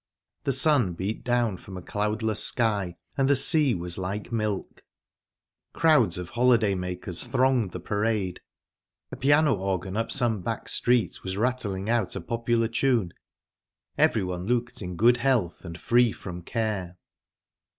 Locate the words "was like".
3.75-4.31